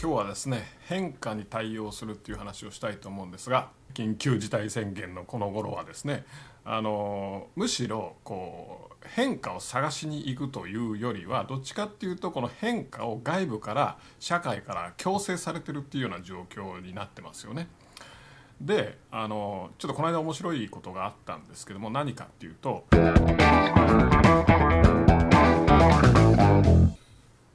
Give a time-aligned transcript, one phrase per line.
[0.00, 6.24] 今日はですね変化に対応するっていう話をしたいと思うんですが緊急事態宣言のこの頃はですね
[6.64, 17.66] あのむしろこう変化を探しに行くというよりはどっちかっていうとこの変化を外部から社会から強制されてるっていうような状況になってますよね。
[18.60, 22.86] であのちょっとこの間面白いことがあったんですけども何かっていうと。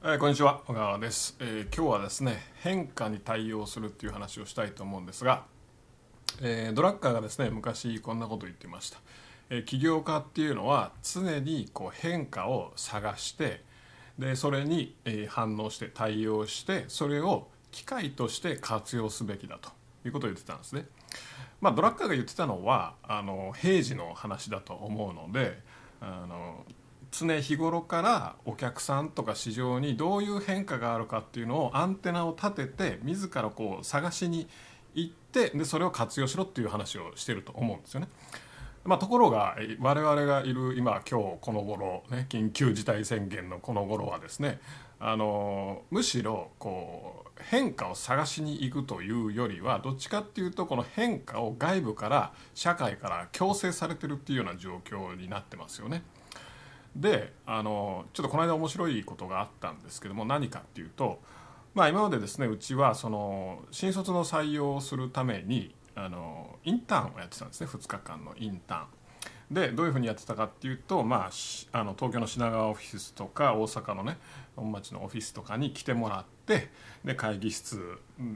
[0.06, 5.46] えー、こんにちは小川です、えー、今日はですね変化に対応するっていう話をしたいと思うんですが、
[6.42, 8.98] えー、ドラッカーがですね昔こんなこと言ってました、
[9.50, 13.64] え起業家っていうのは常にこう変化を探して
[14.20, 19.70] でそれに、え反応して対応してそれを機会として活用すべきだと
[20.04, 20.86] いうことを言ってたんですね。
[21.62, 25.62] まあドラッカーが言ってたのはあの平時の話だと思うので
[26.02, 26.66] あの
[27.14, 34.48] 常日頃からお客さんとか市場にどういう変化があるかっていうのをアンテナを立てて自らこう探しに
[34.96, 38.08] 行ってでそれを活用しろっていう話をしてると思うんですよね。
[38.84, 44.60] まあ、ところが我々がいる今今日この頃ね緊急事態宣言のこの頃はですね
[45.00, 56.04] あのむしろこう変化を探しに行くというよりはどっちかっていうとこの変化を外部から社会から強制されてるっていうような状況になってますよね。
[56.96, 61.20] であのちょっとこの間面白いことがあったんですけども何かっていうと、
[61.74, 68.86] まあ、今までですねうちはその新卒の採用をするためにあのインターンをやってたんですね2日間のインターン。
[69.52, 74.18] でどういうふうにやってたかっていうと、まあ、あの東京の品川オフィスとか大阪のね
[74.56, 76.70] 本町のオフィスとかに来てもらって
[77.04, 77.80] で会議室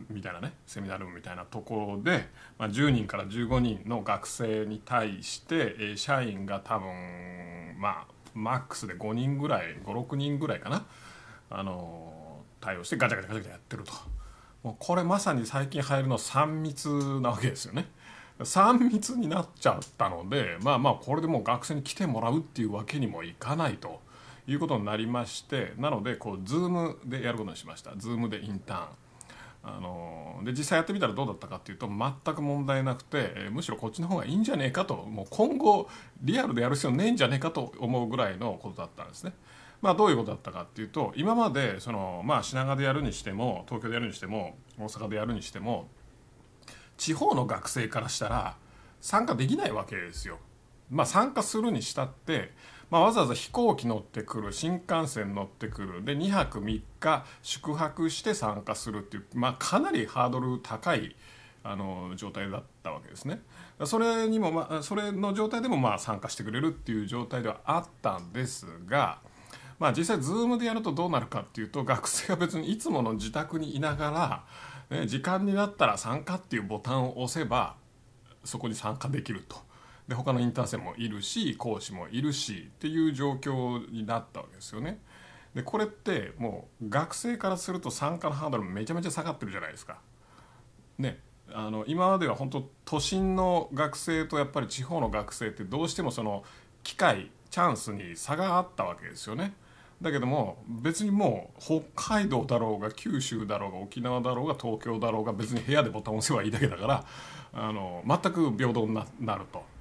[0.09, 2.27] みたいなねセミナールームみたいなところで、
[2.59, 6.87] まあ、10人から15人の学生に対して、社員が多分
[7.79, 10.85] まあマックスで5人ぐらい56人ぐらいかな。
[11.49, 13.93] あの対応してガチャガチャガチャガチャやってると。
[14.63, 16.89] もうこれまさに最近流行るの3密
[17.21, 17.89] なわけですよね。
[18.39, 24.05] 3密になっちゃったのでまあまあこれでもう学生に来てもらうっていうわけにもいかないと。
[24.49, 27.91] いうことになりましてなのでこう Zoom でやることにしました。
[27.91, 28.87] Zoom でインターン。
[29.63, 35.89] あので実際やってみたらどうだったかっていうと全く問題なくて、えむしろこっちの方がいいんじゃねえかともう今後
[36.21, 39.33] リアルでやる必要ねえんじゃねえかと思うぐらいのことだったんですね。
[39.81, 45.87] まあ、どういうことだったかっていうと今までその、まあ、品川でやるにしても東京でやるにしても大阪でやるにしても
[46.97, 48.57] 地方の学生からしたら
[49.01, 50.39] 参加できないわけですよ。
[50.89, 52.53] まあ、参加するにしたって
[52.89, 61.15] まあ、わざわざ飛行機乗ってくる新幹線乗ってくるで2泊3日宿泊して参加するっていう、まあ、かなりハードル高い
[61.63, 63.41] あの状態だったわけですね。
[63.83, 69.19] それにも、まあ、それの状態でもまあ参加してくれるっていう状態ではあったんですが、
[69.77, 74.45] まあ、実際 Zoom でやるとどうなるかっていうと学生が別にいつもの自宅にいなが
[74.89, 77.75] ら、ね、時間になったら参加っていうボタンを押せば
[78.45, 79.66] そこに参加できると。
[80.07, 84.99] で他のインターン生もいるし講師もいるしっていう状況になったわけですよね。
[85.53, 89.99] でこれってもう学生からすると参加のハードルめちゃめちゃ下がってるじゃないですか。
[90.97, 91.19] ね
[91.51, 96.43] あの今までは本当都心の学生とやっぱり地方の学生ってどうしてもその
[96.83, 99.53] 機会チャンスに差があったわけですよね。
[100.01, 107.05] だけども別にもう北海道だろうが九州だろうが沖縄だろうが東京だろうが別に部屋でボタン押せばいいだけだから
[107.53, 109.76] あの全く平等になると。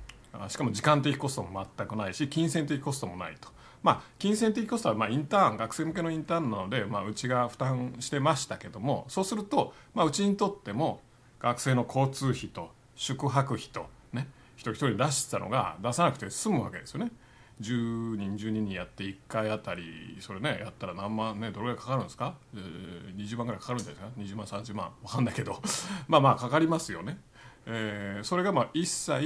[0.49, 3.49] しかも時間的コストも全くないし金銭的コストもないと。
[3.83, 11.01] まあ、金銭的コストはまインターン学生向けのインターンなので、まあ、うちが負担してましたけどもそうすると、まあ、うちにとっても
[11.39, 14.27] 学生の交通費と宿泊費とね
[14.57, 17.13] 一人一人出してたのが出さなくて済むわけですよね。
[17.61, 25.63] 10人12人やって1回あたりそれねやったら何万ねどれぐらいかかるんですか、えー、20万ぐらいかかるんじゃないですか？20万30万分かんないけど
[26.09, 27.19] まあまあかかりますよね。
[27.67, 29.21] えー、それがまあ一切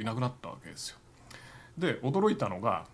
[0.00, 0.98] いなくなったわけですよ。
[1.76, 2.86] で驚いたのが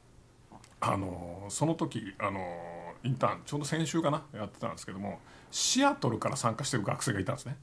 [0.81, 5.21] あのその時あのインターンちょうど先週かなやってたんですけども
[5.51, 7.57] シアトルから参加してる学生がいたんですね。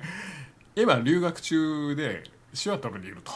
[0.74, 2.24] 今留学中で
[2.54, 3.32] シアトルにいると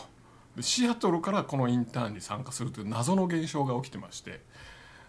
[0.61, 4.41] シアトルからこのインターンに参加するという謎の現象が起きてまして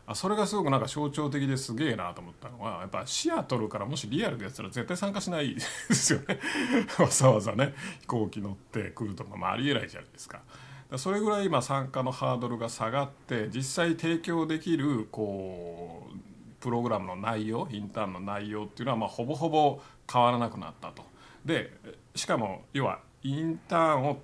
[0.07, 6.39] あそれがすごくなんか象徴的ですげえなと思ったのはやっぱシアトルからもしリアルでやったら絶対参加しないですよね
[6.97, 10.41] わざわざね飛行機乗ってくるとか、まあ、ありえないじゃないですか。
[10.95, 16.17] それぐらい今参加のハードルが下がって実際提供できるこう
[16.61, 21.03] プログラムの内容インターンの内容っていうのはまあほぼほぼ変わらなくなったと。
[21.43, 21.73] で
[22.15, 24.21] しかも要はインターンを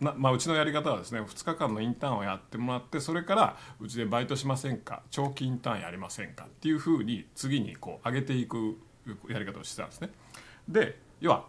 [0.00, 8.78] なまあ、うちのやり方はですね2日間のインターンをやってもらってそれからうちでバイトしませんか長期インターンやりませんかっていうふうに次にこう上げていく
[9.28, 10.10] やり方をしてたんですね。
[10.68, 11.46] で要は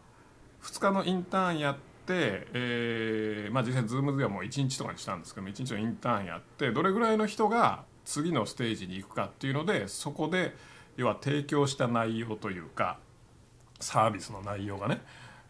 [0.64, 10.56] 2日のインターンやって、えーまあ、実際 Zoom ではもう1日とかにしたんですけど1日のインターンやってどれぐらいの人が次のステージに行くかっていうのでそこで
[10.98, 12.98] 要は提供した内容というか
[13.80, 15.02] サービスの内容がね、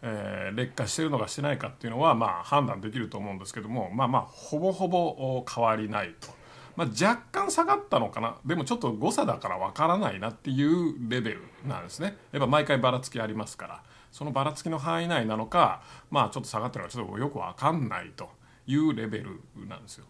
[0.02, 6.28] えー、劣化してるのかしてないかっていうのはまあ判断できると思うんですけどもまあまあほぼほぼ変わりないと。
[6.76, 8.36] まあ、若干下がったのかな。
[8.46, 12.16] でもちょっと誤差だからわからないなっていうレベルなんですね。
[12.32, 13.82] やっぱ毎回ばらつきありますから。
[14.12, 18.30] そのばらつきの範囲内なのかまあちょっと下がってるのかちょっとよくわかんないと
[18.66, 20.06] いうレベルなんですよ。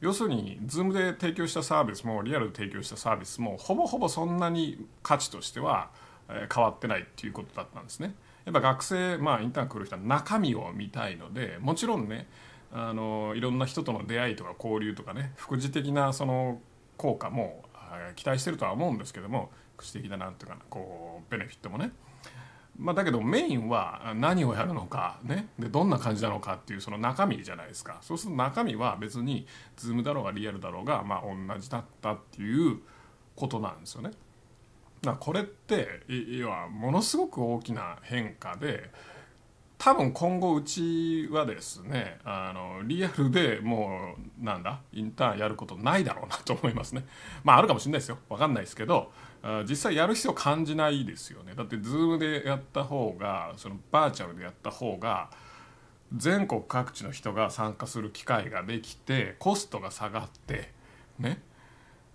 [0.00, 5.90] 要するに Zoom で提供したサービスもリアルで提供したサービスもほぼほぼそんなに価値としては
[6.52, 8.14] 変わってないっていうことだったんですね。
[8.44, 12.26] やっぱ学生、まあ、インターン来る人は中身を見たいのでもちろんね
[12.72, 16.60] あのいろんな人との出会いとか交流とかね副次的なその
[16.96, 17.64] 効果も
[18.16, 21.92] 期待してるとは思うんですけども副次的ななんていうかなこうベネフィットもね
[22.78, 29.46] まあ、だけどメインは何をやるのか、ね、でどんな感じなのかっていうその中身じゃないですかそうすると中身は別に
[29.76, 32.78] Zoom だろうがリアルだろうが、まあ、同じだったっていう
[33.36, 34.10] ことなんですよね。
[35.02, 38.90] だこれって要はものすごく大きな変化で
[39.76, 47.04] 多分今後うちはですねあのリアルでもうなんだインターンやることないだろうなと思いますね。
[47.42, 48.18] まああるかもしれないですよ。
[48.28, 49.10] 分かんないですけど
[49.68, 51.54] 実際やる必要感じないですよね。
[51.56, 55.30] だって Zoom でやった方がそのバーチャルでやった方が
[56.14, 60.70] 全国各地の人が参加する機会ができてコストが下がって
[61.18, 61.42] ね。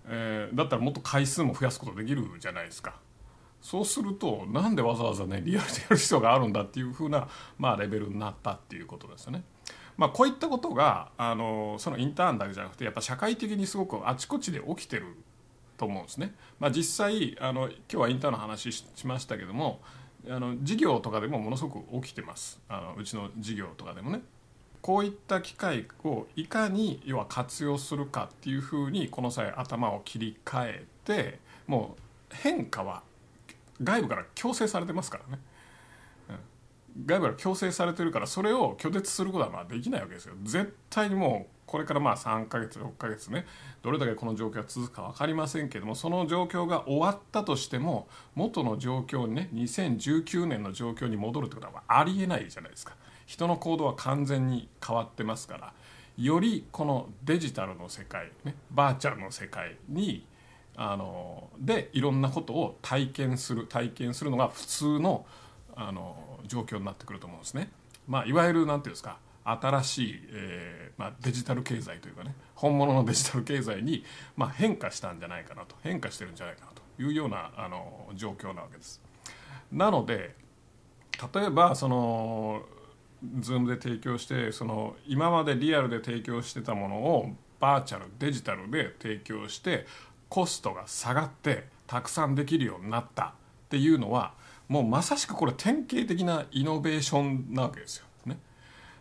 [0.08, 2.96] えー、だったらもっと回数も増やすことできるじゃないですか
[3.60, 7.28] そうするとなんでわざわざねリアルでやる必要があるんだっていうふうな、
[7.58, 9.42] まあ、レベルになったっていうことですよね。
[9.96, 15.16] まあ、こういったことがあのそのインターンだけじゃなくてやっぱ社会的にすごくあちこちで起きてる
[15.76, 16.34] と思うんですね。
[16.60, 19.80] まあ、実際あの今日はインターンの話しましたけども
[20.28, 24.22] あの事業とかでもものすごく起きてますあのうちの事業とかでもね。
[24.82, 31.96] こういった機会をいかに要は活用するかっていうふうにこの際頭を切り替えても
[32.30, 33.02] う変化は
[33.82, 35.42] 外部から強制されてますからね、
[36.96, 40.34] うん、外部から強制されてるからそれを拒絶することはまあできないわけですよ。
[40.42, 43.46] 絶対にもうこれからまあ3ヶ月6ヶ月ね
[43.82, 52.96] どれだけこの状況が続くか分かりませんけどもその状況が終わったとしても元の状況にね2019年の状況に戻るってことはありえないじゃないですか。
[53.28, 55.72] 人の行動は完全に変わってますから
[56.16, 60.26] よりこのデジタルの世界、ね、バーチャルの世界に
[60.74, 65.26] あのでいろんなことを体験する体験するのが普通の
[65.76, 67.70] あの状況になってくると思うんですね。
[68.08, 74.04] まあ、いわゆる何て言うんですか新しい、えーまあ、デジタル経済というかね本物のデジタル経済に、
[74.36, 79.00] まあ、変化したんじゃないかなと変化してるんじゃないかなというようなあの状況なわけです。
[79.70, 80.34] なので
[81.34, 82.62] 例えばその
[83.40, 87.30] Zoom で提供してその今までリアルで提供してたものを
[87.60, 89.86] バーチャルデジタルで提供して
[90.28, 93.32] コストが下がってたくさんできるようになったっ
[93.70, 94.34] ていうのは
[94.68, 98.06] もうまさしくこれ典型的なイノベーションなわけですよ。
[98.26, 98.38] ね、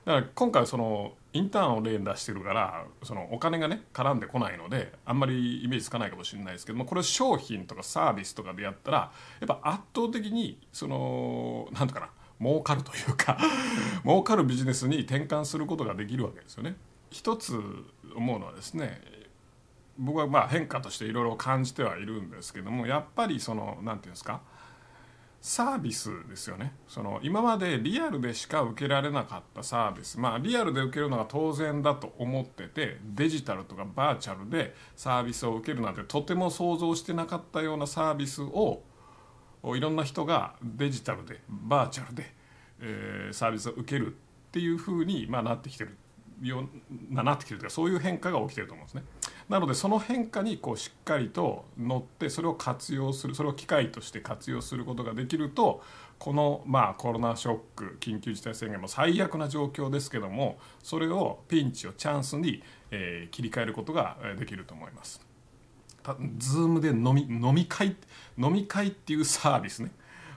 [0.06, 13.38] だから今回そのインターンを例に出してるからそのお金がね絡んでこないのであんまりイメージつかないかもしれないですけどもこれ商品とかサービスとかでやったらやっぱ圧倒的にその何て言うかな儲かるというか
[14.04, 16.76] 儲かるビジネスに転換することができるわけですよね。
[17.10, 17.62] 一つ
[18.16, 19.02] 思うのはですね
[19.98, 24.42] 僕はまあ変化としていろいろ感じてはいるんですけどもやっぱりその何て言うんですか
[25.42, 38.82] サービスですよねその今までリアルでしか受けられなかったサービスまあリアルで受けるのが当然だと思っててデジタルとかバーチャルでサービスを受けるなんてとても想像してなかったようなサービスを
[39.76, 42.32] いろんな人がデジタルでバーチャルで、
[42.82, 44.16] えー、サービスを受けるっ
[44.52, 45.98] ていうふうに、まあ、なってきてる
[46.42, 49.04] ようななってきてるというかそういう変化が起きてると思うんですね。
[49.50, 55.82] なのでその変化にこうしっかりと乗ってそれを活用するそれを機会として活用することができると
[56.20, 65.26] このまあコロナショック緊急事態宣言も最悪な状況ですけどもそれをピンチをチャンスに、えー、切り替えることができると思います。
[66.38, 67.96] ズームで飲み飲み会
[68.38, 69.92] 飲み会っていうサービスね。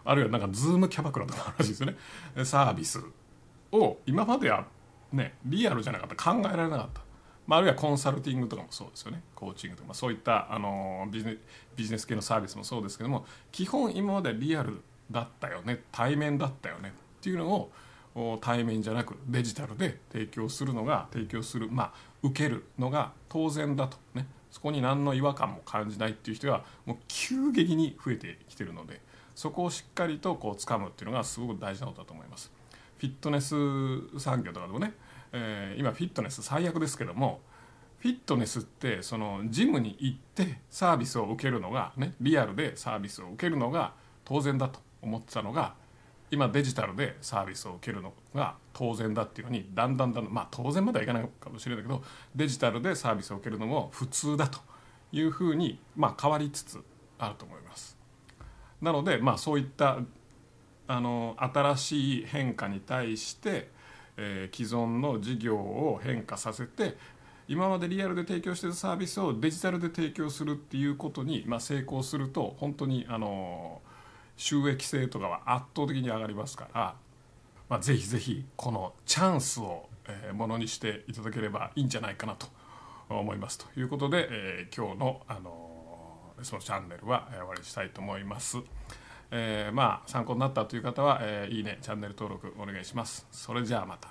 [0.04, 1.96] あるいはなんかズームキャバクラとかあるらしいですよね。
[2.44, 3.00] サービス
[3.72, 4.66] を今までは
[5.12, 6.32] ねリアルじゃなかった。
[6.32, 7.02] 考えられなかった、
[7.46, 9.22] まあ、あるいはコンサルティングとかもそうですよね。
[9.34, 11.36] コーチングとか、まあ、そういったあのビジネ
[11.76, 15.84] ビジネス系のサービスもそうですけども基本今までリアルだったよね。
[15.92, 16.92] 対面だったよね。
[17.18, 17.70] っていうの
[18.14, 24.26] を対面じゃなくデジタルで提供するのが提供するまあ受けるのが当然だとね。
[24.50, 29.00] そこに何の違和感も感じないっていう人がもう急激に増えてきてるので
[29.34, 32.52] そこをしっかりとこう掴むっていうのがすごく大事なことだと思います。
[32.98, 33.54] フィットネス
[34.18, 34.92] 産業とかでもね、
[35.32, 37.40] えー、今フィットネス最悪ですけども
[38.00, 43.94] フィットネスってそのジムに行ってサービスを受けるのがねリアルでサービスを受けるのが
[44.26, 45.74] 当然だと思ってたのが
[46.30, 52.02] 今デジタルでサービスを受けるのが当然だっていうのにだんだんだんまあ当然まではいかないかもしれないけど
[52.36, 54.60] デジタルでサービスを受けるのも普通だと
[55.12, 56.80] いうふうにまあ変わりつつ
[57.18, 57.98] あると思います。
[58.80, 59.98] なのでまあそういった
[60.86, 63.70] あの新しい変化に対して、
[64.16, 66.96] えー、既存の事業を変化させて
[67.46, 73.82] 今までリアルで提供しているサービスをデジタルで提供するっていうことに、まあ、成功すると本当にあの
[74.40, 76.94] 収益性とかは圧倒的に上がりますから、
[77.68, 79.88] まあ、ぜひぜひこのチャンスを、
[80.32, 82.46] ものにしていただければいいんじゃないかなと
[83.10, 83.58] 思います。
[83.58, 88.58] ということで、えー、今日の、あのレスポンスチャンネルは終わりにしたいと思います。
[89.30, 93.26] えー、まあ参考になったという方は、えー、いいねチャンネル登録お願いします。
[93.30, 94.08] それじゃあまた。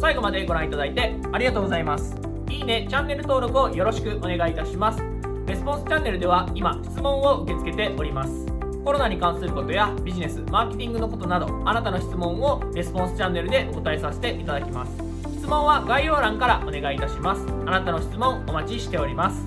[0.00, 2.16] 最後までご覧いただいてありがとうございます。
[2.48, 5.02] いいねチャンネル登録をよろしくお願いいたします。
[5.46, 8.47] レスポンスチャンネルでは今質問を受け付けております。
[8.84, 14.92] コロナに関することやビジネスマーケティングのことなどあなたの質問をレスポンスチャンネルでお答えさせていただきます。
[15.38, 17.46] 質問は概要欄からお願いいたします。
[17.66, 19.46] あなたの質問お待ちしております。